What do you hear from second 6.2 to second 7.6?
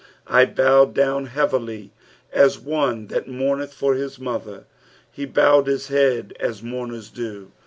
as mourners do.